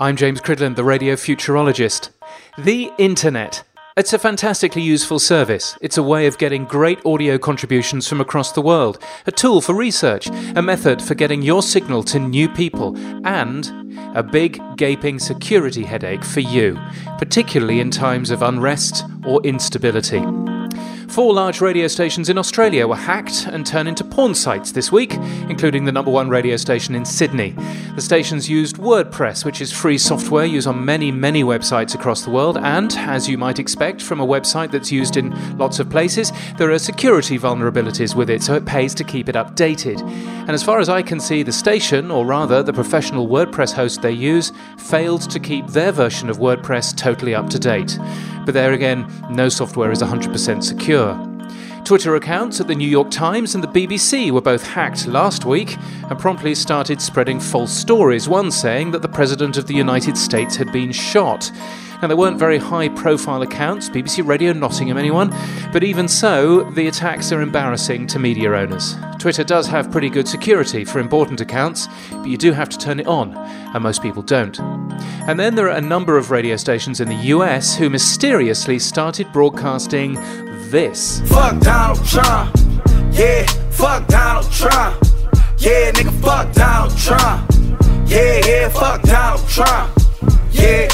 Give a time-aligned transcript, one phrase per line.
[0.00, 2.10] I'm James Cridland, the radio futurologist.
[2.56, 3.64] The Internet.
[3.96, 5.76] It's a fantastically useful service.
[5.80, 9.74] It's a way of getting great audio contributions from across the world, a tool for
[9.74, 13.72] research, a method for getting your signal to new people, and
[14.14, 16.78] a big, gaping security headache for you,
[17.18, 20.22] particularly in times of unrest or instability.
[21.08, 25.14] Four large radio stations in Australia were hacked and turned into porn sites this week,
[25.48, 27.56] including the number one radio station in Sydney.
[27.94, 32.30] The stations used WordPress, which is free software used on many, many websites across the
[32.30, 36.30] world, and, as you might expect from a website that's used in lots of places,
[36.58, 40.02] there are security vulnerabilities with it, so it pays to keep it updated.
[40.02, 44.02] And as far as I can see, the station, or rather the professional WordPress host
[44.02, 47.98] they use, failed to keep their version of WordPress totally up to date.
[48.48, 51.14] But there again, no software is 100% secure.
[51.84, 55.76] Twitter accounts at the New York Times and the BBC were both hacked last week
[56.08, 60.56] and promptly started spreading false stories, one saying that the President of the United States
[60.56, 61.50] had been shot.
[62.00, 65.34] Now, they weren't very high profile accounts, BBC Radio Nottingham, anyone,
[65.72, 68.94] but even so, the attacks are embarrassing to media owners.
[69.18, 73.00] Twitter does have pretty good security for important accounts, but you do have to turn
[73.00, 74.60] it on, and most people don't.
[74.60, 79.32] And then there are a number of radio stations in the US who mysteriously started
[79.32, 80.14] broadcasting
[80.70, 81.20] this.
[81.28, 82.54] Fuck Donald Trump.
[83.10, 85.02] Yeah, fuck Donald Trump.
[85.58, 87.50] Yeah, nigga, fuck Donald Trump.
[88.08, 89.92] Yeah, yeah, fuck Donald Trump.
[90.52, 90.88] Yeah.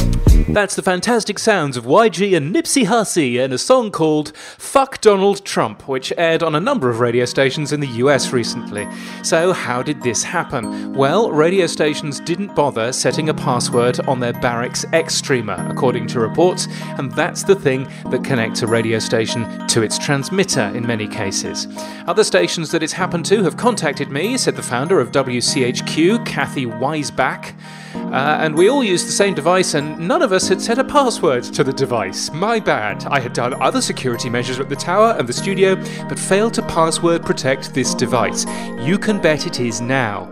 [0.55, 5.44] That's the fantastic sounds of YG and Nipsey Hussle in a song called Fuck Donald
[5.44, 8.86] Trump, which aired on a number of radio stations in the US recently.
[9.25, 10.92] So, how did this happen?
[10.92, 16.69] Well, radio stations didn't bother setting a password on their Barix Exstreamer, according to reports,
[16.98, 21.66] and that's the thing that connects a radio station to its transmitter in many cases.
[22.06, 26.66] Other stations that it's happened to have contacted me, said the founder of WCHQ, Kathy
[26.66, 27.56] Weisbach.
[28.15, 30.84] Uh, and we all used the same device, and none of us had set a
[30.84, 32.31] password to the device.
[32.31, 33.05] My bad.
[33.06, 35.75] I had done other security measures at the tower and the studio,
[36.09, 38.47] but failed to password protect this device.
[38.78, 40.28] You can bet it is now.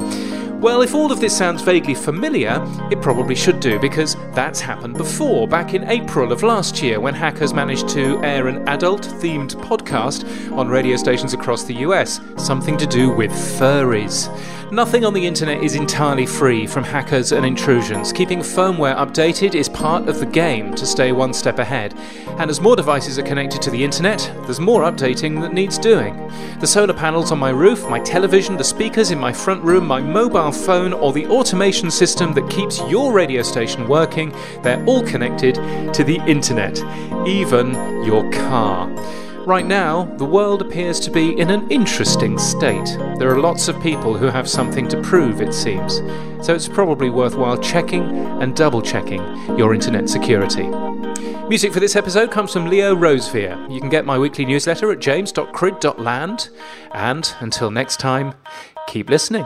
[0.61, 4.97] Well, if all of this sounds vaguely familiar, it probably should do because that's happened
[4.97, 9.57] before, back in April of last year when hackers managed to air an adult themed
[9.57, 10.25] podcast
[10.57, 14.29] on radio stations across the US, something to do with furries.
[14.73, 18.11] Nothing on the internet is entirely free from hackers and intrusions.
[18.11, 21.93] Keeping firmware updated is part of the game to stay one step ahead.
[22.39, 26.17] And as more devices are connected to the internet, there's more updating that needs doing.
[26.59, 30.01] The solar panels on my roof, my television, the speakers in my front room, my
[30.01, 35.57] mobile phone, or the automation system that keeps your radio station working, they're all connected
[35.93, 36.79] to the internet,
[37.29, 37.75] even
[38.07, 38.89] your car.
[39.47, 42.87] Right now, the world appears to be in an interesting state.
[43.19, 45.97] There are lots of people who have something to prove, it seems,
[46.41, 48.05] so it's probably worthwhile checking
[48.41, 49.21] and double checking
[49.59, 50.69] your internet security.
[51.49, 53.67] Music for this episode comes from Lee Rosevere.
[53.69, 56.49] You can get my weekly newsletter at james.crid.land,
[56.93, 58.35] and until next time,
[58.87, 59.45] keep listening.